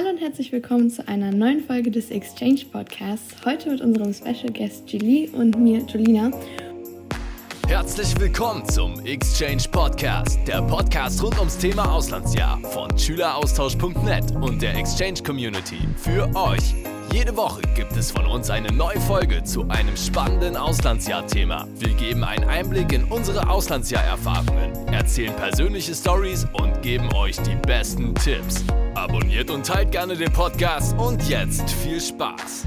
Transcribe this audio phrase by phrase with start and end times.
[0.00, 3.34] Hallo und herzlich willkommen zu einer neuen Folge des Exchange Podcasts.
[3.44, 6.30] Heute mit unserem Special Guest Julie und mir, Julina.
[7.68, 14.74] Herzlich willkommen zum Exchange Podcast, der Podcast rund ums Thema Auslandsjahr von Schüleraustausch.net und der
[14.74, 16.74] Exchange Community für euch.
[17.12, 21.68] Jede Woche gibt es von uns eine neue Folge zu einem spannenden Auslandsjahr-Thema.
[21.78, 28.14] Wir geben einen Einblick in unsere Auslandsjahr-Erfahrungen, erzählen persönliche Stories und geben euch die besten
[28.14, 28.64] Tipps.
[28.94, 32.66] Abonniert und teilt gerne den Podcast und jetzt viel Spaß!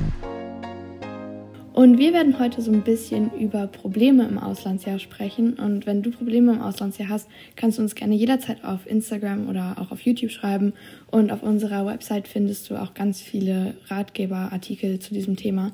[1.74, 5.54] Und wir werden heute so ein bisschen über Probleme im Auslandsjahr sprechen.
[5.54, 9.76] Und wenn du Probleme im Auslandsjahr hast, kannst du uns gerne jederzeit auf Instagram oder
[9.80, 10.74] auch auf YouTube schreiben.
[11.12, 15.74] Und auf unserer Website findest du auch ganz viele Ratgeberartikel zu diesem Thema.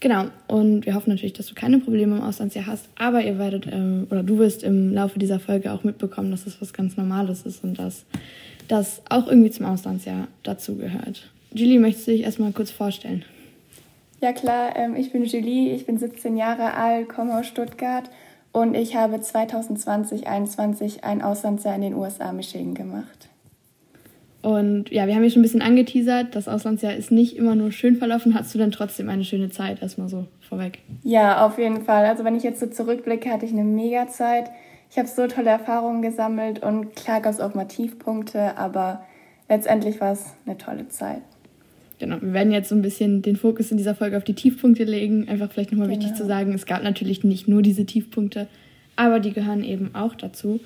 [0.00, 3.66] Genau, und wir hoffen natürlich, dass du keine Probleme im Auslandsjahr hast, aber ihr werdet
[3.66, 7.42] äh, oder du wirst im Laufe dieser Folge auch mitbekommen, dass es was ganz Normales
[7.42, 8.04] ist und dass
[8.68, 11.30] das auch irgendwie zum Auslandsjahr dazugehört.
[11.52, 13.24] Julie, möchtest du dich erstmal kurz vorstellen?
[14.20, 18.10] Ja klar, ähm, ich bin Julie, ich bin 17 Jahre alt, komme aus Stuttgart
[18.52, 23.28] und ich habe 2020, 2021 ein Auslandsjahr in den USA, Michigan gemacht.
[24.40, 27.72] Und ja, wir haben ja schon ein bisschen angeteasert, das Auslandsjahr ist nicht immer nur
[27.72, 28.34] schön verlaufen.
[28.34, 30.78] Hattest du denn trotzdem eine schöne Zeit, erstmal so vorweg?
[31.02, 32.06] Ja, auf jeden Fall.
[32.06, 34.50] Also wenn ich jetzt so zurückblicke, hatte ich eine mega Zeit.
[34.90, 39.04] Ich habe so tolle Erfahrungen gesammelt und klar gab es auch mal Tiefpunkte, aber
[39.48, 41.22] letztendlich war es eine tolle Zeit.
[41.98, 44.84] Genau, wir werden jetzt so ein bisschen den Fokus in dieser Folge auf die Tiefpunkte
[44.84, 45.28] legen.
[45.28, 46.00] Einfach vielleicht nochmal genau.
[46.00, 48.46] wichtig zu sagen, es gab natürlich nicht nur diese Tiefpunkte,
[48.96, 50.60] aber die gehören eben auch dazu.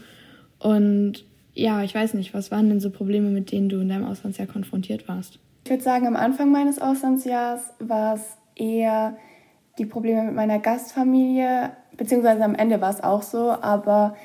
[0.59, 4.05] Und ja, ich weiß nicht, was waren denn so Probleme, mit denen du in deinem
[4.05, 5.39] Auslandsjahr konfrontiert warst?
[5.64, 9.17] Ich würde sagen, am Anfang meines Auslandsjahres war es eher
[9.79, 14.17] die Probleme mit meiner Gastfamilie, beziehungsweise am Ende war es auch so, aber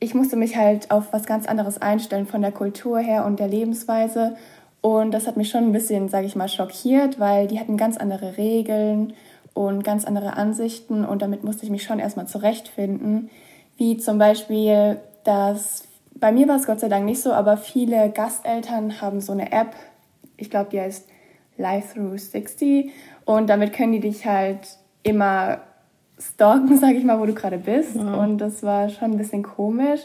[0.00, 3.48] ich musste mich halt auf was ganz anderes einstellen von der Kultur her und der
[3.48, 4.36] Lebensweise.
[4.80, 7.96] Und das hat mich schon ein bisschen, sage ich mal, schockiert, weil die hatten ganz
[7.96, 9.14] andere Regeln
[9.54, 13.28] und ganz andere Ansichten und damit musste ich mich schon erstmal zurechtfinden.
[13.76, 15.82] Wie zum Beispiel, dass
[16.14, 19.50] bei mir war es Gott sei Dank nicht so, aber viele Gasteltern haben so eine
[19.50, 19.74] App,
[20.36, 21.08] ich glaube, die heißt
[21.56, 22.92] Live Through 60
[23.24, 25.58] und damit können die dich halt immer
[26.18, 27.96] stalken, sage ich mal, wo du gerade bist.
[27.96, 28.18] Wow.
[28.18, 30.00] Und das war schon ein bisschen komisch.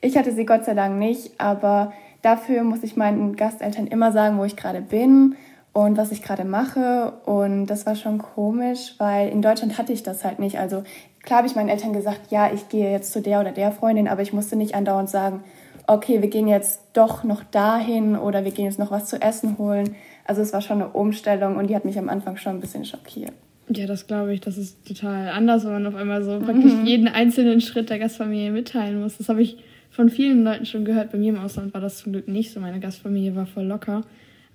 [0.00, 1.92] Ich hatte sie Gott sei Dank nicht, aber
[2.22, 5.36] dafür muss ich meinen Gasteltern immer sagen, wo ich gerade bin
[5.72, 7.12] und was ich gerade mache.
[7.24, 10.58] Und das war schon komisch, weil in Deutschland hatte ich das halt nicht.
[10.58, 10.82] Also
[11.22, 14.08] klar habe ich meinen Eltern gesagt, ja, ich gehe jetzt zu der oder der Freundin,
[14.08, 15.44] aber ich musste nicht andauernd sagen,
[15.86, 19.58] okay, wir gehen jetzt doch noch dahin oder wir gehen jetzt noch was zu essen
[19.58, 19.96] holen.
[20.24, 22.84] Also es war schon eine Umstellung und die hat mich am Anfang schon ein bisschen
[22.84, 23.32] schockiert.
[23.74, 26.44] Ja, das glaube ich, das ist total anders, wenn man auf einmal so mhm.
[26.44, 29.18] praktisch jeden einzelnen Schritt der Gastfamilie mitteilen muss.
[29.18, 29.58] Das habe ich
[29.90, 31.12] von vielen Leuten schon gehört.
[31.12, 32.60] Bei mir im Ausland war das zum Glück nicht so.
[32.60, 34.02] Meine Gastfamilie war voll locker.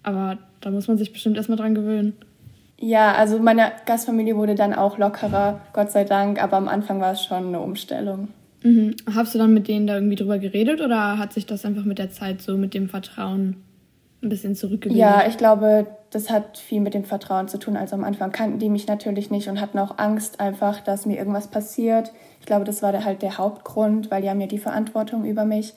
[0.03, 2.13] Aber da muss man sich bestimmt erstmal dran gewöhnen.
[2.79, 6.41] Ja, also meine Gastfamilie wurde dann auch lockerer, Gott sei Dank.
[6.41, 8.29] Aber am Anfang war es schon eine Umstellung.
[8.63, 8.95] Mhm.
[9.13, 11.99] Hast du dann mit denen da irgendwie drüber geredet oder hat sich das einfach mit
[11.99, 13.57] der Zeit so mit dem Vertrauen
[14.21, 14.99] ein bisschen zurückgewiesen?
[14.99, 17.77] Ja, ich glaube, das hat viel mit dem Vertrauen zu tun.
[17.77, 21.17] Also am Anfang kannten die mich natürlich nicht und hatten auch Angst einfach, dass mir
[21.17, 22.11] irgendwas passiert.
[22.39, 25.73] Ich glaube, das war halt der Hauptgrund, weil die haben ja die Verantwortung über mich.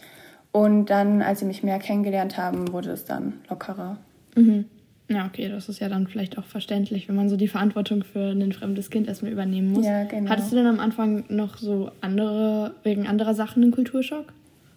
[0.52, 3.98] Und dann, als sie mich mehr kennengelernt haben, wurde es dann lockerer.
[4.34, 4.64] Mhm.
[5.08, 8.30] Ja, okay, das ist ja dann vielleicht auch verständlich, wenn man so die Verantwortung für
[8.30, 9.84] ein fremdes Kind erstmal übernehmen muss.
[9.84, 10.30] Ja, genau.
[10.30, 14.32] Hattest du denn am Anfang noch so andere, wegen anderer Sachen einen Kulturschock?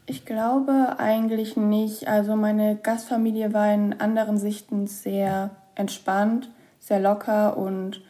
[0.05, 2.07] Ich glaube eigentlich nicht.
[2.07, 6.49] Also meine Gastfamilie war in anderen Sichten sehr entspannt,
[6.79, 8.01] sehr locker und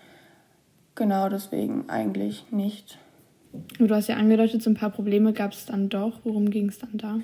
[0.95, 2.97] genau deswegen eigentlich nicht.
[3.77, 6.19] Du hast ja angedeutet, so ein paar Probleme gab es dann doch.
[6.23, 7.19] Worum ging es dann da?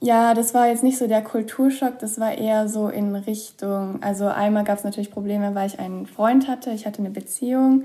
[0.00, 4.26] Ja, das war jetzt nicht so der Kulturschock, das war eher so in Richtung, also
[4.26, 7.84] einmal gab es natürlich Probleme, weil ich einen Freund hatte, ich hatte eine Beziehung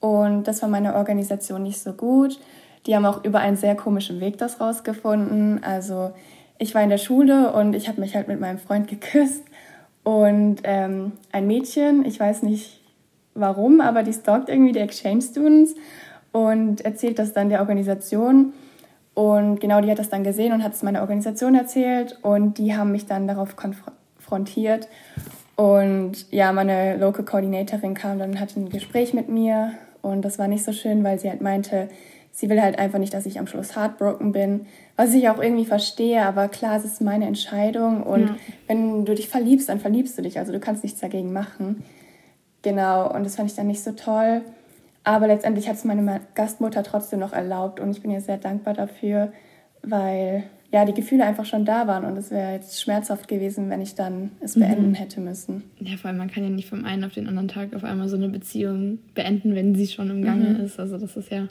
[0.00, 2.40] und das war meine Organisation nicht so gut.
[2.86, 5.62] Die haben auch über einen sehr komischen Weg das rausgefunden.
[5.64, 6.12] Also
[6.58, 9.42] ich war in der Schule und ich habe mich halt mit meinem Freund geküsst
[10.04, 12.80] und ähm, ein Mädchen, ich weiß nicht
[13.34, 15.74] warum, aber die stalkt irgendwie die Exchange Students
[16.30, 18.52] und erzählt das dann der Organisation.
[19.14, 22.76] Und genau die hat das dann gesehen und hat es meiner Organisation erzählt und die
[22.76, 24.88] haben mich dann darauf konfrontiert.
[25.56, 29.72] Und ja, meine Local Coordinatorin kam dann und hatte ein Gespräch mit mir
[30.02, 31.88] und das war nicht so schön, weil sie halt meinte,
[32.34, 34.66] sie will halt einfach nicht, dass ich am Schluss heartbroken bin,
[34.96, 38.36] was ich auch irgendwie verstehe, aber klar, es ist meine Entscheidung und ja.
[38.66, 41.84] wenn du dich verliebst, dann verliebst du dich, also du kannst nichts dagegen machen.
[42.62, 44.42] Genau, und das fand ich dann nicht so toll.
[45.04, 48.74] Aber letztendlich hat es meine Gastmutter trotzdem noch erlaubt und ich bin ihr sehr dankbar
[48.74, 49.32] dafür,
[49.82, 53.80] weil ja, die Gefühle einfach schon da waren und es wäre jetzt schmerzhaft gewesen, wenn
[53.80, 54.94] ich dann es beenden mhm.
[54.94, 55.62] hätte müssen.
[55.78, 58.08] Ja, vor allem, man kann ja nicht vom einen auf den anderen Tag auf einmal
[58.08, 60.64] so eine Beziehung beenden, wenn sie schon im Gange mhm.
[60.64, 60.80] ist.
[60.80, 61.46] Also das ist ja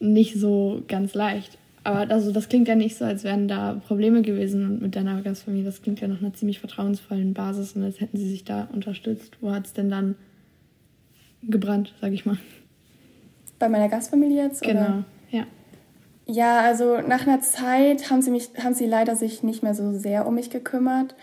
[0.00, 1.58] nicht so ganz leicht.
[1.84, 5.64] Aber also das klingt ja nicht so, als wären da Probleme gewesen mit deiner Gastfamilie.
[5.64, 9.38] Das klingt ja nach einer ziemlich vertrauensvollen Basis und als hätten sie sich da unterstützt.
[9.40, 10.16] Wo hat es denn dann
[11.42, 12.36] gebrannt, sag ich mal?
[13.58, 14.62] Bei meiner Gastfamilie jetzt?
[14.62, 15.04] Genau, oder?
[15.30, 15.46] ja.
[16.26, 19.92] Ja, also nach einer Zeit haben sie, mich, haben sie leider sich nicht mehr so
[19.92, 21.14] sehr um mich gekümmert.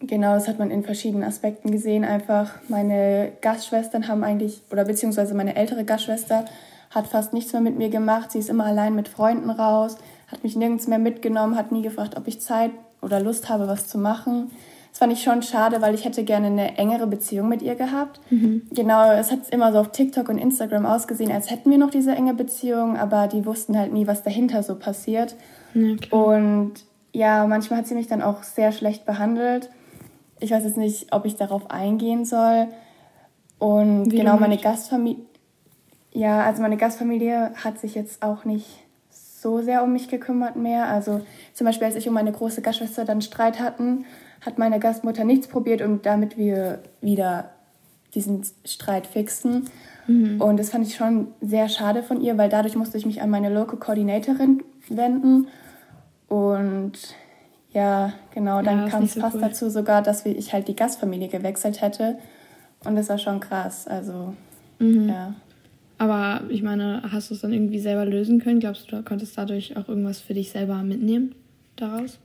[0.00, 2.04] Genau, das hat man in verschiedenen Aspekten gesehen.
[2.04, 6.46] Einfach meine Gastschwestern haben eigentlich, oder beziehungsweise meine ältere Gastschwester
[6.90, 8.32] hat fast nichts mehr mit mir gemacht.
[8.32, 9.96] Sie ist immer allein mit Freunden raus,
[10.30, 12.70] hat mich nirgends mehr mitgenommen, hat nie gefragt, ob ich Zeit
[13.00, 14.50] oder Lust habe, was zu machen.
[14.90, 18.20] Das fand ich schon schade, weil ich hätte gerne eine engere Beziehung mit ihr gehabt.
[18.30, 18.62] Mhm.
[18.70, 22.12] Genau, es hat immer so auf TikTok und Instagram ausgesehen, als hätten wir noch diese
[22.12, 25.36] enge Beziehung, aber die wussten halt nie, was dahinter so passiert.
[25.70, 26.08] Okay.
[26.10, 26.72] Und
[27.12, 29.70] ja, manchmal hat sie mich dann auch sehr schlecht behandelt.
[30.40, 32.68] Ich weiß jetzt nicht, ob ich darauf eingehen soll.
[33.58, 35.27] Und Wie genau, meine Gastfamilie.
[36.18, 38.66] Ja, also meine Gastfamilie hat sich jetzt auch nicht
[39.08, 40.88] so sehr um mich gekümmert mehr.
[40.88, 41.20] Also
[41.54, 44.04] zum Beispiel, als ich und meine große Gastschwester dann Streit hatten,
[44.44, 47.50] hat meine Gastmutter nichts probiert, um damit wir wieder
[48.16, 49.68] diesen Streit fixen.
[50.08, 50.40] Mhm.
[50.40, 53.30] Und das fand ich schon sehr schade von ihr, weil dadurch musste ich mich an
[53.30, 55.46] meine Local Coordinatorin wenden.
[56.26, 56.94] Und
[57.70, 59.42] ja, genau, dann ja, kam es so fast cool.
[59.42, 62.18] dazu sogar, dass ich halt die Gastfamilie gewechselt hätte.
[62.84, 63.86] Und das war schon krass.
[63.86, 64.34] Also,
[64.80, 65.10] mhm.
[65.10, 65.34] ja.
[65.98, 68.60] Aber ich meine, hast du es dann irgendwie selber lösen können?
[68.60, 71.34] Glaubst du, du konntest dadurch auch irgendwas für dich selber mitnehmen
[71.76, 72.18] daraus?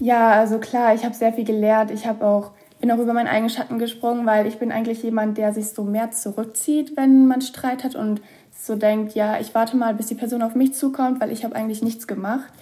[0.00, 1.90] Ja, also klar, ich habe sehr viel gelernt.
[1.90, 2.52] Ich habe auch
[2.84, 5.84] bin auch über meinen eigenen Schatten gesprungen, weil ich bin eigentlich jemand, der sich so
[5.84, 8.20] mehr zurückzieht, wenn man Streit hat und
[8.52, 11.56] so denkt, ja, ich warte mal, bis die Person auf mich zukommt, weil ich habe
[11.56, 12.52] eigentlich nichts gemacht.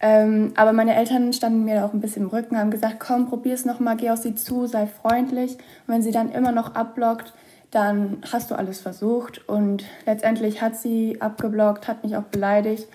[0.00, 3.54] Ähm, aber meine Eltern standen mir auch ein bisschen im Rücken, haben gesagt, komm, probier
[3.54, 5.52] es nochmal, geh auf sie zu, sei freundlich.
[5.52, 7.32] Und wenn sie dann immer noch abblockt,
[7.70, 9.48] dann hast du alles versucht.
[9.48, 12.88] Und letztendlich hat sie abgeblockt, hat mich auch beleidigt.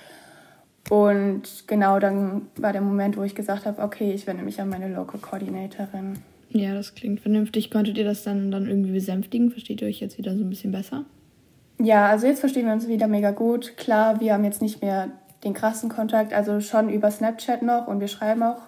[0.90, 4.70] Und genau dann war der Moment, wo ich gesagt habe, okay, ich wende mich an
[4.70, 6.20] meine Local Coordinatorin.
[6.50, 7.72] Ja, das klingt vernünftig.
[7.72, 9.52] Konntet ihr das dann, dann irgendwie besänftigen?
[9.52, 11.06] Versteht ihr euch jetzt wieder so ein bisschen besser?
[11.80, 13.78] Ja, also jetzt verstehen wir uns wieder mega gut.
[13.78, 15.10] Klar, wir haben jetzt nicht mehr
[15.44, 18.62] den krassen Kontakt, also schon über Snapchat noch und wir schreiben auch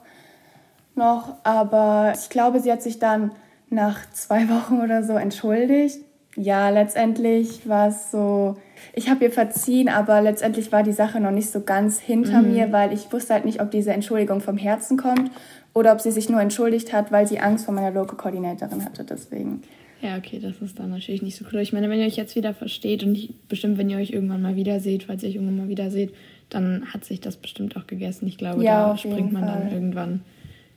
[0.95, 1.35] noch.
[1.43, 3.31] Aber ich glaube, sie hat sich dann
[3.73, 5.99] nach zwei Wochen oder so entschuldigt.
[6.35, 8.57] Ja, letztendlich war es so,
[8.93, 12.53] ich habe ihr verziehen, aber letztendlich war die Sache noch nicht so ganz hinter mhm.
[12.53, 15.29] mir, weil ich wusste halt nicht, ob diese Entschuldigung vom Herzen kommt
[15.73, 19.03] oder ob sie sich nur entschuldigt hat, weil sie Angst vor meiner Local Koordinatorin hatte.
[19.03, 19.61] Deswegen.
[20.01, 21.59] Ja, okay, das ist dann natürlich nicht so cool.
[21.59, 24.41] Ich meine, wenn ihr euch jetzt wieder versteht und ich, bestimmt, wenn ihr euch irgendwann
[24.41, 26.13] mal wieder seht, falls ihr euch irgendwann mal wieder seht,
[26.49, 28.27] dann hat sich das bestimmt auch gegessen.
[28.27, 29.59] Ich glaube, ja, da springt man Fall.
[29.59, 30.21] dann irgendwann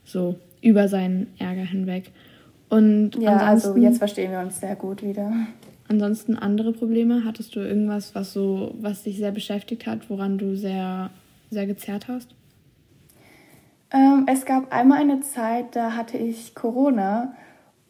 [0.05, 2.11] so über seinen Ärger hinweg.
[2.69, 5.31] Und ja, also jetzt verstehen wir uns sehr gut wieder.
[5.87, 7.23] Ansonsten andere Probleme?
[7.23, 11.09] Hattest du irgendwas, was so, was dich sehr beschäftigt hat, woran du sehr,
[11.49, 12.35] sehr gezerrt hast?
[13.91, 17.33] Ähm, es gab einmal eine Zeit, da hatte ich Corona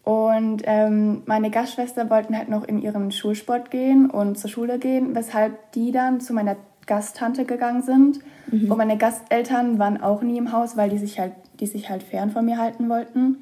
[0.04, 5.16] und ähm, meine Gastschwester wollten halt noch in ihren Schulsport gehen und zur Schule gehen,
[5.16, 8.20] weshalb die dann zu meiner Gasttante gegangen sind.
[8.52, 8.72] Mhm.
[8.72, 12.04] Und meine Gasteltern waren auch nie im Haus, weil die sich halt, die sich halt
[12.04, 13.40] fern von mir halten wollten.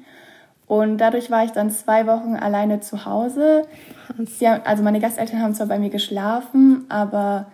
[0.66, 3.62] Und dadurch war ich dann zwei Wochen alleine zu Hause.
[4.08, 4.26] Haben,
[4.64, 7.46] also meine Gasteltern haben zwar bei mir geschlafen, aber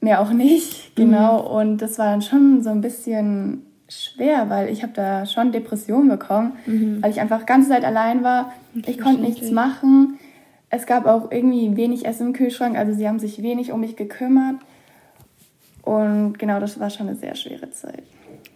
[0.00, 0.94] mehr auch nicht.
[0.96, 1.42] Genau.
[1.42, 1.46] Mhm.
[1.48, 6.08] Und das war dann schon so ein bisschen schwer, weil ich habe da schon Depressionen
[6.08, 7.02] bekommen, mhm.
[7.02, 8.52] weil ich einfach ganze Zeit allein war.
[8.86, 10.18] Ich konnte nichts machen.
[10.70, 13.96] Es gab auch irgendwie wenig Essen im Kühlschrank, also sie haben sich wenig um mich
[13.96, 14.56] gekümmert.
[15.82, 18.02] Und genau, das war schon eine sehr schwere Zeit.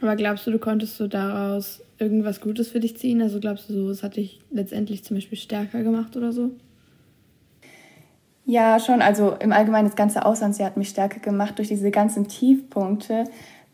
[0.00, 3.22] Aber glaubst du, du konntest so daraus irgendwas Gutes für dich ziehen?
[3.22, 6.50] Also glaubst du so, es hat dich letztendlich zum Beispiel stärker gemacht oder so?
[8.44, 9.02] Ja, schon.
[9.02, 13.24] Also im Allgemeinen das ganze Auslandsjahr hat mich stärker gemacht durch diese ganzen Tiefpunkte,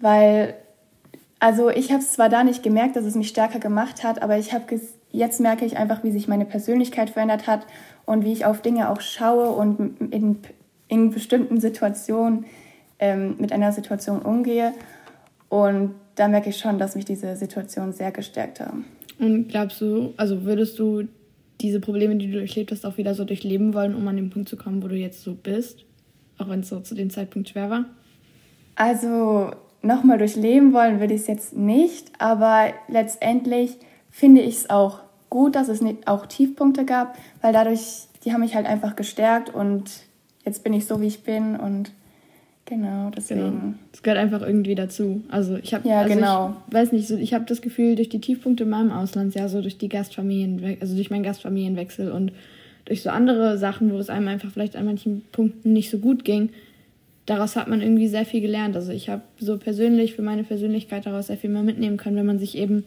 [0.00, 0.54] weil
[1.38, 4.38] also ich habe es zwar da nicht gemerkt, dass es mich stärker gemacht hat, aber
[4.38, 4.64] ich habe
[5.10, 7.66] jetzt merke ich einfach, wie sich meine Persönlichkeit verändert hat
[8.06, 10.38] und wie ich auf Dinge auch schaue und in,
[10.88, 12.46] in bestimmten Situationen
[12.98, 14.72] ähm, mit einer Situation umgehe.
[15.48, 18.84] Und da merke ich schon, dass mich diese Situation sehr gestärkt haben.
[19.18, 21.08] Und glaubst du, also würdest du
[21.60, 24.48] diese Probleme, die du durchlebt hast, auch wieder so durchleben wollen, um an den Punkt
[24.48, 25.84] zu kommen, wo du jetzt so bist?
[26.38, 27.84] Auch wenn es so zu dem Zeitpunkt schwer war?
[28.74, 29.52] Also
[29.82, 33.76] nochmal durchleben wollen würde ich es jetzt nicht, aber letztendlich
[34.10, 35.00] finde ich es auch
[35.30, 39.84] gut, dass es auch Tiefpunkte gab, weil dadurch, die haben mich halt einfach gestärkt und
[40.44, 41.92] jetzt bin ich so, wie ich bin und
[42.72, 43.40] Genau, deswegen.
[43.40, 43.74] Genau.
[43.90, 45.22] Das gehört einfach irgendwie dazu.
[45.28, 46.56] Also ich habe, ja, also genau.
[46.68, 49.60] ich weiß nicht, so, ich habe das Gefühl, durch die Tiefpunkte in meinem Auslandsjahr, so
[49.60, 52.32] durch die Gastfamilien, also durch meinen Gastfamilienwechsel und
[52.86, 56.24] durch so andere Sachen, wo es einem einfach vielleicht an manchen Punkten nicht so gut
[56.24, 56.48] ging,
[57.26, 58.74] daraus hat man irgendwie sehr viel gelernt.
[58.74, 62.24] Also ich habe so persönlich für meine Persönlichkeit daraus sehr viel mehr mitnehmen können, wenn
[62.24, 62.84] man sich eben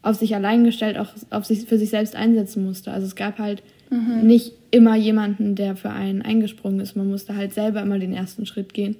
[0.00, 2.90] auf sich allein gestellt auch auf sich für sich selbst einsetzen musste.
[2.90, 4.26] Also es gab halt mhm.
[4.26, 6.96] nicht immer jemanden, der für einen eingesprungen ist.
[6.96, 8.96] Man musste halt selber immer den ersten Schritt gehen.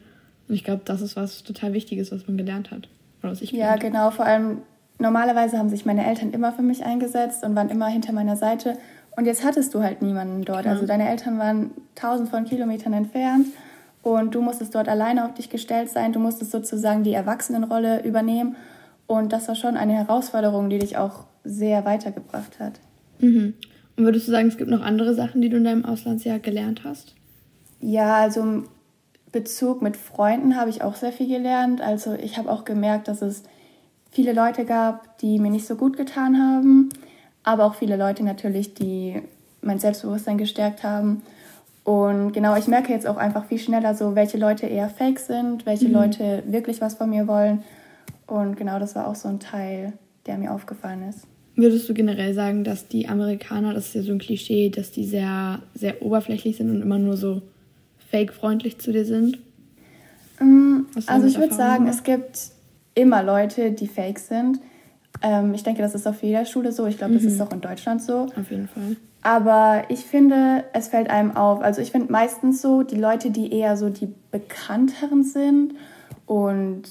[0.49, 2.89] Und ich glaube, das ist was total Wichtiges, was man gelernt hat.
[3.23, 3.81] Oder was ich ja, gelernt.
[3.81, 4.11] genau.
[4.11, 4.59] Vor allem
[4.99, 8.79] normalerweise haben sich meine Eltern immer für mich eingesetzt und waren immer hinter meiner Seite.
[9.17, 10.67] Und jetzt hattest du halt niemanden dort.
[10.67, 10.73] Ja.
[10.73, 13.47] Also deine Eltern waren tausend von Kilometern entfernt
[14.03, 16.13] und du musstest dort alleine auf dich gestellt sein.
[16.13, 18.57] Du musstest sozusagen die Erwachsenenrolle übernehmen.
[19.07, 22.81] Und das war schon eine Herausforderung, die dich auch sehr weitergebracht hat.
[23.21, 23.55] Mhm.
[23.97, 26.83] Und würdest du sagen, es gibt noch andere Sachen, die du in deinem Auslandsjahr gelernt
[26.85, 27.15] hast?
[27.81, 28.65] Ja, also
[29.37, 31.83] Bezug mit Freunden habe ich auch sehr viel gelernt.
[31.83, 33.43] Also ich habe auch gemerkt, dass es
[34.11, 36.89] viele Leute gab, die mir nicht so gut getan haben,
[37.43, 39.21] aber auch viele Leute natürlich, die
[39.61, 41.21] mein Selbstbewusstsein gestärkt haben.
[41.85, 45.67] Und genau, ich merke jetzt auch einfach viel schneller so, welche Leute eher fake sind,
[45.67, 45.93] welche mhm.
[45.93, 47.63] Leute wirklich was von mir wollen.
[48.27, 49.93] Und genau, das war auch so ein Teil,
[50.25, 51.27] der mir aufgefallen ist.
[51.57, 55.05] Würdest du generell sagen, dass die Amerikaner, das ist ja so ein Klischee, dass die
[55.05, 57.43] sehr, sehr oberflächlich sind und immer nur so
[58.11, 59.39] fake-freundlich zu dir sind?
[60.41, 62.51] Mm, also ich würde sagen, es gibt
[62.95, 64.61] immer Leute, die fake sind.
[65.23, 66.87] Ähm, ich denke, das ist auf jeder Schule so.
[66.87, 67.19] Ich glaube, mhm.
[67.19, 67.43] das ist mhm.
[67.43, 68.27] auch in Deutschland so.
[68.39, 68.97] Auf jeden Fall.
[69.23, 71.61] Aber ich finde, es fällt einem auf.
[71.61, 75.75] Also ich finde meistens so, die Leute, die eher so die bekannteren sind
[76.27, 76.83] und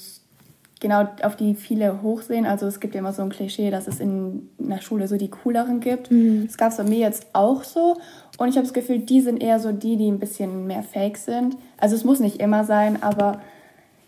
[0.86, 2.46] genau auf die viele hochsehen.
[2.46, 5.32] Also es gibt ja immer so ein Klischee, dass es in einer Schule so die
[5.32, 6.12] cooleren gibt.
[6.12, 6.44] Mhm.
[6.46, 7.98] Das gab es bei mir jetzt auch so.
[8.38, 11.18] Und ich habe das Gefühl, die sind eher so die, die ein bisschen mehr fake
[11.18, 11.58] sind.
[11.77, 13.42] Also es muss nicht immer sein, aber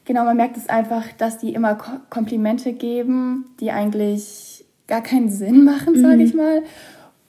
[0.06, 1.80] genau, man merkt es einfach, dass die immer
[2.12, 6.02] Komplimente geben, die eigentlich gar keinen Sinn machen, mhm.
[6.02, 6.62] sage ich mal.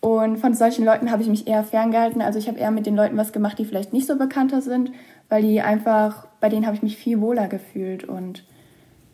[0.00, 2.20] Und von solchen Leuten habe ich mich eher ferngehalten.
[2.20, 4.92] Also ich habe eher mit den Leuten was gemacht, die vielleicht nicht so bekannter sind,
[5.30, 8.44] weil die einfach, bei denen habe ich mich viel wohler gefühlt und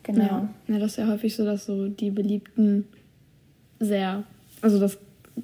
[0.05, 0.23] Genau.
[0.23, 0.49] Ja.
[0.67, 2.85] ja, das ist ja häufig so, dass so die Beliebten
[3.79, 4.23] sehr,
[4.61, 4.97] also das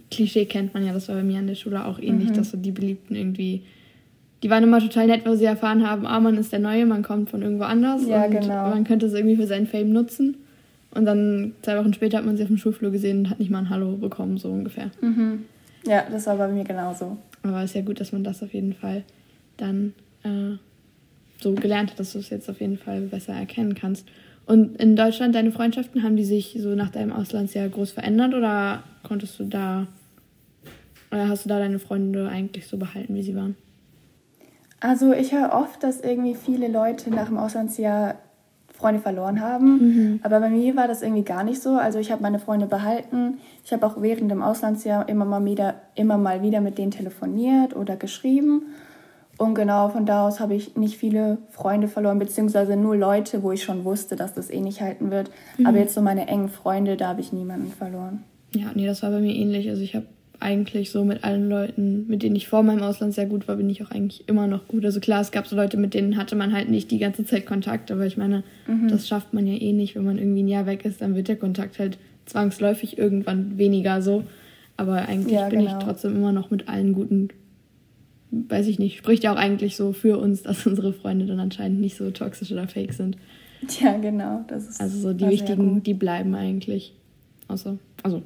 [0.10, 2.34] Klischee kennt man ja, das war bei mir an der Schule auch ähnlich, mhm.
[2.34, 3.64] dass so die Beliebten irgendwie,
[4.44, 7.02] die waren immer total nett, weil sie erfahren haben, ah, man ist der Neue, man
[7.02, 8.70] kommt von irgendwo anders ja, und genau.
[8.70, 10.38] man könnte es irgendwie für seinen Fame nutzen.
[10.94, 13.50] Und dann zwei Wochen später hat man sie auf dem Schulflur gesehen und hat nicht
[13.50, 14.92] mal ein Hallo bekommen, so ungefähr.
[15.02, 15.46] Mhm.
[15.86, 17.18] Ja, das war bei mir genauso.
[17.44, 19.04] Aber es ist ja gut, dass man das auf jeden Fall
[19.58, 20.58] dann äh,
[21.42, 24.08] so gelernt hat, dass du es jetzt auf jeden Fall besser erkennen kannst.
[24.46, 28.84] Und in Deutschland, deine Freundschaften, haben die sich so nach deinem Auslandsjahr groß verändert oder
[29.04, 29.88] konntest du da,
[31.12, 33.56] oder hast du da deine Freunde eigentlich so behalten, wie sie waren?
[34.80, 38.16] Also ich höre oft, dass irgendwie viele Leute nach dem Auslandsjahr
[38.82, 39.78] Freunde verloren haben.
[39.78, 40.20] Mhm.
[40.24, 41.76] Aber bei mir war das irgendwie gar nicht so.
[41.76, 43.38] Also ich habe meine Freunde behalten.
[43.64, 47.76] Ich habe auch während dem Auslandsjahr immer mal wieder, immer mal wieder mit denen telefoniert
[47.76, 48.64] oder geschrieben.
[49.42, 53.52] Und genau von da aus habe ich nicht viele Freunde verloren, beziehungsweise nur Leute, wo
[53.52, 55.32] ich schon wusste, dass das eh nicht halten wird.
[55.58, 55.66] Mhm.
[55.66, 58.22] Aber jetzt so meine engen Freunde, da habe ich niemanden verloren.
[58.54, 59.68] Ja, nee, das war bei mir ähnlich.
[59.68, 60.06] Also ich habe
[60.40, 63.68] eigentlich so mit allen Leuten, mit denen ich vor meinem Ausland sehr gut war, bin
[63.68, 64.86] ich auch eigentlich immer noch gut.
[64.86, 67.48] Also klar, es gab so Leute, mit denen hatte man halt nicht die ganze Zeit
[67.48, 68.90] Kontakt, aber ich meine, mhm.
[68.90, 69.96] das schafft man ja eh nicht.
[69.96, 74.04] Wenn man irgendwie ein Jahr weg ist, dann wird der Kontakt halt zwangsläufig irgendwann weniger
[74.04, 74.24] so.
[74.78, 75.80] Aber eigentlich ja, bin genau.
[75.80, 77.30] ich trotzdem immer noch mit allen guten
[78.32, 81.80] weiß ich nicht, spricht ja auch eigentlich so für uns, dass unsere Freunde dann anscheinend
[81.80, 83.18] nicht so toxisch oder fake sind.
[83.80, 84.44] Ja, genau.
[84.48, 86.96] Das ist also so die wichtigen, die bleiben eigentlich.
[87.48, 88.24] Außer, also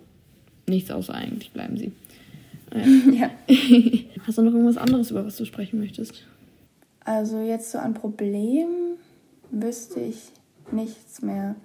[0.68, 1.92] nichts außer eigentlich bleiben sie.
[3.12, 3.30] Ja.
[4.28, 6.26] Hast du noch irgendwas anderes, über was du sprechen möchtest?
[7.04, 8.98] Also jetzt so an Problemen
[9.52, 10.32] wüsste ich
[10.72, 11.56] nichts mehr.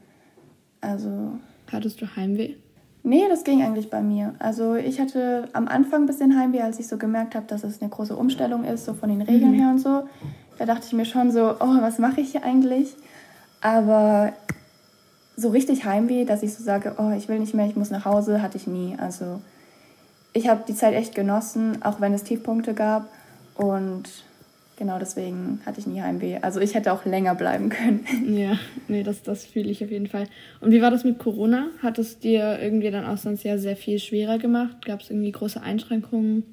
[0.81, 1.39] Also.
[1.71, 2.55] Hattest du Heimweh?
[3.03, 4.35] Nee, das ging eigentlich bei mir.
[4.39, 7.81] Also ich hatte am Anfang ein bisschen Heimweh, als ich so gemerkt habe, dass es
[7.81, 9.61] eine große Umstellung ist, so von den Regeln mhm.
[9.61, 10.03] her und so.
[10.59, 12.95] Da dachte ich mir schon so, oh, was mache ich hier eigentlich?
[13.63, 14.33] Aber
[15.37, 18.05] so richtig Heimweh, dass ich so sage, oh, ich will nicht mehr, ich muss nach
[18.05, 18.97] Hause, hatte ich nie.
[18.99, 19.41] Also
[20.35, 23.09] ich habe die Zeit echt genossen, auch wenn es Tiefpunkte gab.
[23.57, 24.05] Und
[24.81, 26.39] genau deswegen hatte ich nie Heimweh.
[26.41, 28.05] Also ich hätte auch länger bleiben können.
[28.27, 28.59] Ja,
[28.89, 30.27] nee, das, das fühle ich auf jeden Fall.
[30.61, 31.67] Und wie war das mit Corona?
[31.83, 34.85] Hat es dir irgendwie dann Auslandsjahr sehr viel schwerer gemacht?
[34.87, 36.45] Gab es irgendwie große Einschränkungen?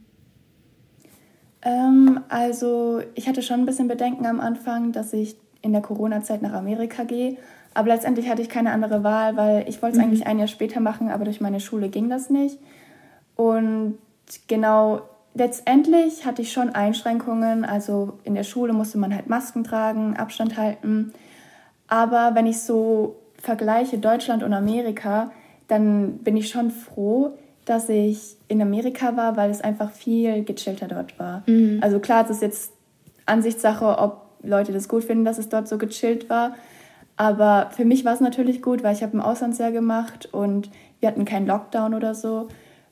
[1.61, 6.41] Ähm, also ich hatte schon ein bisschen Bedenken am Anfang, dass ich in der Corona-Zeit
[6.41, 7.37] nach Amerika gehe.
[7.73, 10.09] Aber letztendlich hatte ich keine andere Wahl, weil ich wollte es mhm.
[10.09, 12.59] eigentlich ein Jahr später machen, aber durch meine Schule ging das nicht.
[13.35, 13.97] Und
[14.47, 15.01] genau
[15.37, 17.63] letztendlich hatte ich schon Einschränkungen.
[17.65, 21.13] Also in der Schule musste man halt Masken tragen, Abstand halten.
[21.87, 25.31] Aber wenn ich so vergleiche Deutschland und Amerika,
[25.67, 30.87] dann bin ich schon froh, dass ich in Amerika war, weil es einfach viel gechillter
[30.87, 31.43] dort war.
[31.45, 31.79] Mhm.
[31.81, 32.71] Also klar, es ist jetzt
[33.25, 36.55] Ansichtssache, ob Leute das gut finden, dass es dort so gechillt war.
[37.17, 41.09] Aber für mich war es natürlich gut, weil ich habe ein Auslandsjahr gemacht und wir
[41.09, 42.47] hatten keinen Lockdown oder so.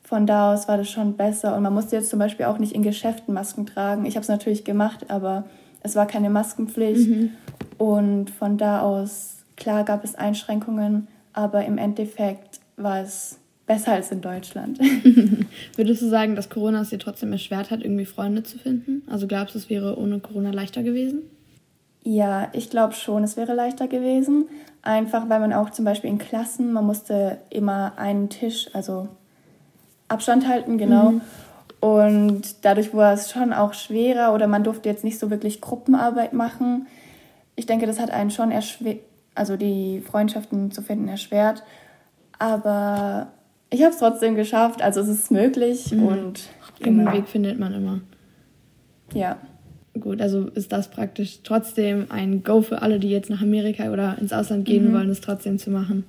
[0.06, 2.74] Von da aus war das schon besser und man musste jetzt zum Beispiel auch nicht
[2.74, 4.06] in Geschäften Masken tragen.
[4.06, 5.46] Ich habe es natürlich gemacht, aber
[5.82, 7.08] es war keine Maskenpflicht.
[7.08, 7.30] Mhm.
[7.76, 14.12] Und von da aus, klar gab es Einschränkungen, aber im Endeffekt war es besser als
[14.12, 14.78] in Deutschland.
[15.76, 19.02] Würdest du sagen, dass Corona es dir trotzdem erschwert hat, irgendwie Freunde zu finden?
[19.10, 21.22] Also glaubst du, es wäre ohne Corona leichter gewesen?
[22.04, 24.44] Ja, ich glaube schon, es wäre leichter gewesen.
[24.82, 29.08] Einfach weil man auch zum Beispiel in Klassen, man musste immer einen Tisch, also
[30.08, 31.12] Abstand halten, genau.
[31.12, 31.20] Mhm.
[31.80, 36.32] Und dadurch war es schon auch schwerer oder man durfte jetzt nicht so wirklich Gruppenarbeit
[36.32, 36.86] machen.
[37.54, 39.00] Ich denke, das hat einen schon erschwert,
[39.34, 41.62] also die Freundschaften zu finden erschwert.
[42.38, 43.28] Aber
[43.70, 46.06] ich habe es trotzdem geschafft, also es ist möglich mhm.
[46.06, 46.48] und
[46.80, 47.12] genau.
[47.12, 48.00] Weg findet man immer.
[49.12, 49.36] Ja.
[49.98, 54.18] Gut, also ist das praktisch trotzdem ein Go für alle, die jetzt nach Amerika oder
[54.18, 54.94] ins Ausland gehen mhm.
[54.94, 56.04] wollen, es trotzdem zu machen.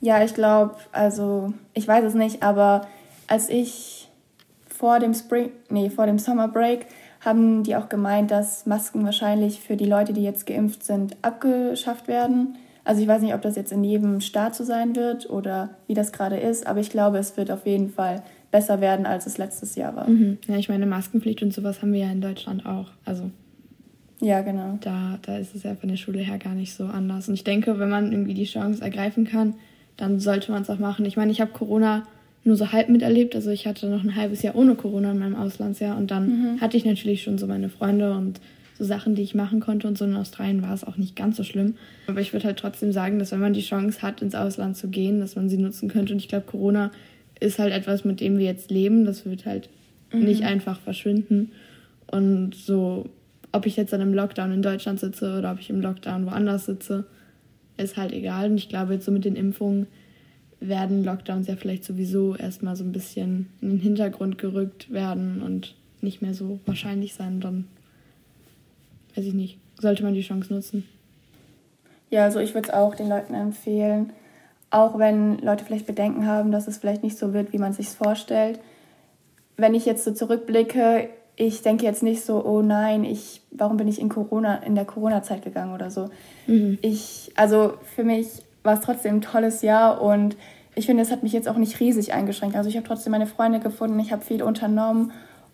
[0.00, 2.88] Ja, ich glaube, also ich weiß es nicht, aber
[3.26, 4.08] als ich
[4.68, 6.86] vor dem Spring, nee, vor dem Summer Break
[7.20, 12.08] haben die auch gemeint, dass Masken wahrscheinlich für die Leute, die jetzt geimpft sind, abgeschafft
[12.08, 12.56] werden.
[12.84, 15.94] Also ich weiß nicht, ob das jetzt in jedem Staat so sein wird oder wie
[15.94, 19.38] das gerade ist, aber ich glaube, es wird auf jeden Fall besser werden, als es
[19.38, 20.08] letztes Jahr war.
[20.08, 20.38] Mhm.
[20.48, 22.90] Ja, ich meine, Maskenpflicht und sowas haben wir ja in Deutschland auch.
[23.04, 23.30] Also
[24.20, 24.78] ja, genau.
[24.80, 27.28] Da, da ist es ja von der Schule her gar nicht so anders.
[27.28, 29.54] Und ich denke, wenn man irgendwie die Chance ergreifen kann,
[29.96, 31.04] dann sollte man es auch machen.
[31.06, 32.04] Ich meine, ich habe Corona
[32.44, 33.34] nur so halb miterlebt.
[33.34, 36.60] Also ich hatte noch ein halbes Jahr ohne Corona in meinem Auslandsjahr und dann mhm.
[36.60, 38.40] hatte ich natürlich schon so meine Freunde und
[38.78, 41.36] so Sachen, die ich machen konnte und so in Australien war es auch nicht ganz
[41.36, 41.74] so schlimm.
[42.06, 44.88] Aber ich würde halt trotzdem sagen, dass wenn man die Chance hat, ins Ausland zu
[44.88, 46.12] gehen, dass man sie nutzen könnte.
[46.12, 46.90] Und ich glaube, Corona
[47.38, 49.04] ist halt etwas, mit dem wir jetzt leben.
[49.04, 49.68] Das wird halt
[50.12, 50.24] mhm.
[50.24, 51.52] nicht einfach verschwinden.
[52.10, 53.08] Und so,
[53.52, 56.66] ob ich jetzt an einem Lockdown in Deutschland sitze oder ob ich im Lockdown woanders
[56.66, 57.04] sitze,
[57.76, 58.50] ist halt egal.
[58.50, 59.86] Und ich glaube, jetzt so mit den Impfungen
[60.68, 65.74] werden Lockdowns ja vielleicht sowieso erstmal so ein bisschen in den Hintergrund gerückt werden und
[66.00, 67.40] nicht mehr so wahrscheinlich sein.
[67.40, 67.66] Dann,
[69.14, 70.84] weiß ich nicht, sollte man die Chance nutzen.
[72.10, 74.12] Ja, also ich würde es auch den Leuten empfehlen,
[74.70, 77.88] auch wenn Leute vielleicht Bedenken haben, dass es vielleicht nicht so wird, wie man sich
[77.88, 78.60] vorstellt.
[79.56, 83.88] Wenn ich jetzt so zurückblicke, ich denke jetzt nicht so, oh nein, ich, warum bin
[83.88, 86.10] ich in Corona, in der Corona-Zeit gegangen oder so.
[86.46, 86.78] Mhm.
[86.82, 90.36] Ich, also für mich war es trotzdem ein tolles Jahr und
[90.74, 92.56] ich finde, es hat mich jetzt auch nicht riesig eingeschränkt.
[92.56, 95.12] Also ich habe trotzdem meine Freunde gefunden, ich habe viel unternommen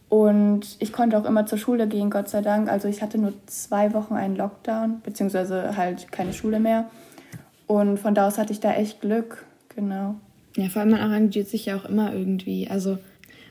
[0.09, 2.71] und ich konnte auch immer zur Schule gehen, Gott sei Dank.
[2.71, 6.89] Also ich hatte nur zwei Wochen einen Lockdown, beziehungsweise halt keine Schule mehr.
[7.67, 9.45] Und von da aus hatte ich da echt Glück,
[9.75, 10.15] genau.
[10.57, 12.69] Ja, vor allem man arrangiert sich ja auch immer irgendwie.
[12.69, 12.99] Also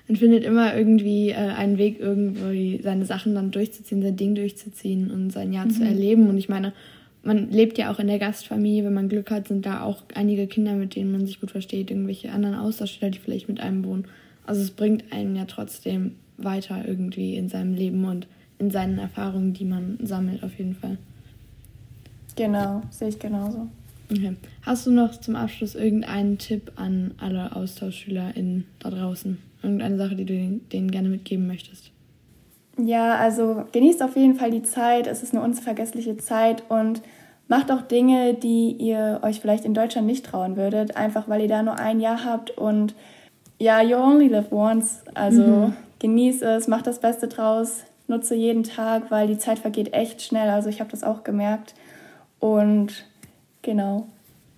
[0.08, 5.12] man findet immer irgendwie äh, einen Weg, irgendwie seine Sachen dann durchzuziehen, sein Ding durchzuziehen
[5.12, 5.72] und sein Jahr mhm.
[5.72, 6.30] zu erleben.
[6.30, 6.74] Und ich meine,
[7.28, 10.48] man lebt ja auch in der Gastfamilie, wenn man Glück hat, sind da auch einige
[10.48, 14.06] Kinder, mit denen man sich gut versteht, irgendwelche anderen Austauschschüler, die vielleicht mit einem wohnen.
[14.46, 18.28] Also es bringt einen ja trotzdem weiter irgendwie in seinem Leben und
[18.60, 20.98] in seinen Erfahrungen, die man sammelt, auf jeden Fall.
[22.38, 23.68] Genau, sehe ich genauso.
[24.10, 24.38] Okay.
[24.62, 29.38] Hast du noch zum Abschluss irgendeinen Tipp an alle AustauschschülerInnen da draußen?
[29.62, 31.92] Irgendeine Sache, die du denen gerne mitgeben möchtest?
[32.78, 35.08] Ja, also genießt auf jeden Fall die Zeit.
[35.08, 37.02] Es ist eine unvergessliche Zeit und
[37.48, 41.48] macht auch Dinge, die ihr euch vielleicht in Deutschland nicht trauen würdet, einfach weil ihr
[41.48, 42.94] da nur ein Jahr habt und
[43.60, 45.02] ja, you only live once.
[45.16, 45.74] Also mhm.
[46.00, 50.50] genieß es, macht das Beste draus, nutze jeden Tag, weil die Zeit vergeht echt schnell.
[50.50, 51.74] Also ich habe das auch gemerkt
[52.40, 53.06] und
[53.68, 54.08] Genau.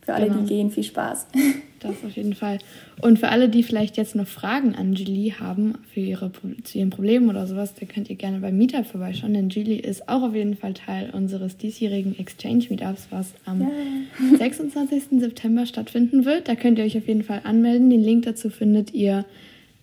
[0.01, 0.41] Für alle, genau.
[0.41, 1.27] die gehen, viel Spaß.
[1.79, 2.59] Das auf jeden Fall.
[3.01, 6.31] Und für alle, die vielleicht jetzt noch Fragen an Julie haben für ihre,
[6.63, 10.09] zu ihren Problemen oder sowas, da könnt ihr gerne beim Meetup vorbeischauen, denn Julie ist
[10.09, 14.37] auch auf jeden Fall Teil unseres diesjährigen Exchange Meetups, was am ja.
[14.37, 15.03] 26.
[15.19, 16.47] September stattfinden wird.
[16.47, 17.89] Da könnt ihr euch auf jeden Fall anmelden.
[17.89, 19.25] Den Link dazu findet ihr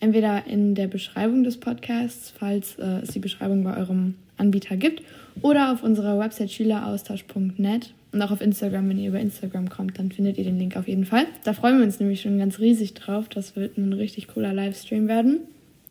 [0.00, 5.02] entweder in der Beschreibung des Podcasts, falls äh, es die Beschreibung bei eurem Anbieter gibt,
[5.42, 10.10] oder auf unserer Website schüleraustausch.net und auch auf Instagram, wenn ihr über Instagram kommt, dann
[10.10, 11.26] findet ihr den Link auf jeden Fall.
[11.44, 13.28] Da freuen wir uns nämlich schon ganz riesig drauf.
[13.28, 15.40] Das wird ein richtig cooler Livestream werden.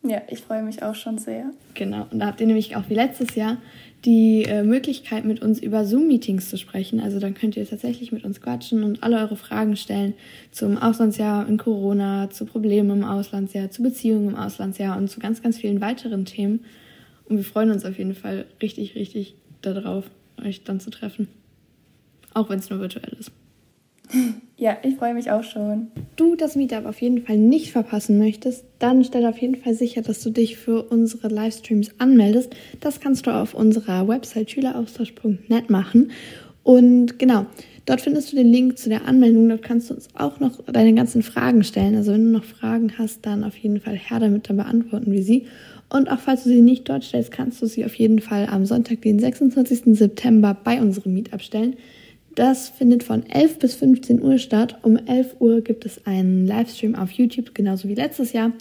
[0.01, 1.51] Ja, ich freue mich auch schon sehr.
[1.75, 3.57] Genau, und da habt ihr nämlich auch wie letztes Jahr
[4.05, 6.99] die äh, Möglichkeit, mit uns über Zoom-Meetings zu sprechen.
[6.99, 10.13] Also dann könnt ihr tatsächlich mit uns quatschen und alle eure Fragen stellen
[10.51, 15.43] zum Auslandsjahr in Corona, zu Problemen im Auslandsjahr, zu Beziehungen im Auslandsjahr und zu ganz,
[15.43, 16.65] ganz vielen weiteren Themen.
[17.29, 20.05] Und wir freuen uns auf jeden Fall richtig, richtig darauf,
[20.43, 21.27] euch dann zu treffen.
[22.35, 23.31] Auch wenn es nur virtuell ist.
[24.57, 25.87] Ja, ich freue mich auch schon.
[26.15, 30.01] Du das Meetup auf jeden Fall nicht verpassen möchtest, dann stell auf jeden Fall sicher,
[30.01, 32.55] dass du dich für unsere Livestreams anmeldest.
[32.79, 36.11] Das kannst du auf unserer Website schüleraustausch.net machen.
[36.63, 37.47] Und genau,
[37.85, 39.49] dort findest du den Link zu der Anmeldung.
[39.49, 41.95] Dort kannst du uns auch noch deine ganzen Fragen stellen.
[41.95, 45.23] Also wenn du noch Fragen hast, dann auf jeden Fall her damit, dann beantworten wir
[45.23, 45.47] sie.
[45.89, 48.65] Und auch falls du sie nicht dort stellst, kannst du sie auf jeden Fall am
[48.65, 49.97] Sonntag, den 26.
[49.97, 51.75] September bei unserem Meetup stellen.
[52.35, 54.77] Das findet von 11 bis 15 Uhr statt.
[54.83, 58.51] Um 11 Uhr gibt es einen Livestream auf YouTube, genauso wie letztes Jahr.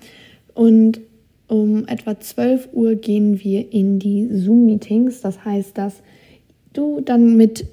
[0.55, 1.01] Und
[1.49, 5.21] um etwa 12 Uhr gehen wir in die Zoom-Meetings.
[5.21, 6.03] Das heißt, dass
[6.73, 7.67] du dann mit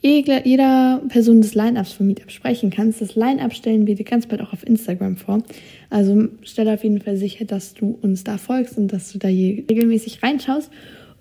[0.00, 3.00] jeder Person des Line-Ups vom Meetup sprechen kannst.
[3.00, 5.42] Das Line-Up stellen wir dir ganz bald auch auf Instagram vor.
[5.90, 9.26] Also stell auf jeden Fall sicher, dass du uns da folgst und dass du da
[9.26, 10.70] regelmäßig reinschaust.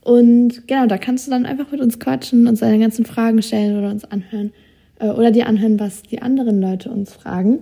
[0.08, 3.78] Und genau, da kannst du dann einfach mit uns quatschen, uns deine ganzen Fragen stellen
[3.78, 4.54] oder uns anhören
[5.00, 7.60] äh, oder dir anhören, was die anderen Leute uns fragen.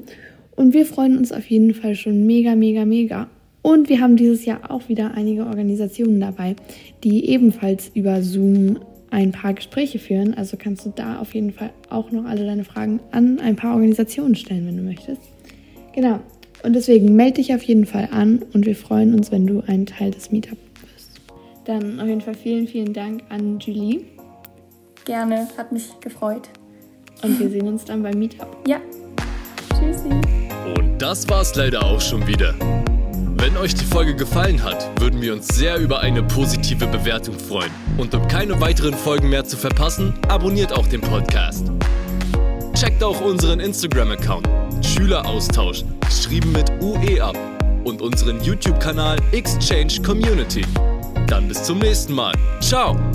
[0.56, 3.32] Und wir freuen uns auf jeden Fall schon mega, mega, mega.
[3.64, 6.56] Und wir haben dieses Jahr auch wieder einige Organisationen dabei,
[7.04, 8.78] die ebenfalls über Zoom
[9.10, 10.36] ein paar Gespräche führen.
[10.36, 13.74] Also kannst du da auf jeden Fall auch noch alle deine Fragen an ein paar
[13.74, 15.24] Organisationen stellen, wenn du möchtest.
[15.96, 16.20] Genau.
[16.62, 19.88] Und deswegen melde dich auf jeden Fall an und wir freuen uns, wenn du ein
[19.88, 20.60] Teil des Meetup
[21.66, 24.06] dann auf jeden Fall vielen, vielen Dank an Julie.
[25.06, 26.50] Gerne, hat mich gefreut.
[27.22, 28.48] Und wir sehen uns dann beim Meetup.
[28.68, 28.78] Ja.
[29.74, 30.10] Tschüssi.
[30.78, 32.54] Und das war's leider auch schon wieder.
[33.38, 37.72] Wenn euch die Folge gefallen hat, würden wir uns sehr über eine positive Bewertung freuen.
[37.98, 41.72] Und um keine weiteren Folgen mehr zu verpassen, abonniert auch den Podcast.
[42.74, 44.48] Checkt auch unseren Instagram-Account
[44.82, 47.38] Schüleraustausch, geschrieben mit UE ab,
[47.86, 50.64] und unseren YouTube-Kanal Exchange Community.
[51.28, 52.34] Dann bis zum nächsten Mal.
[52.62, 53.15] Ciao!